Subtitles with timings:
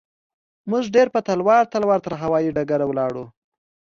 [0.69, 3.25] موږ ډېر په تلوار تلوار تر هوايي ډګره ولاړو.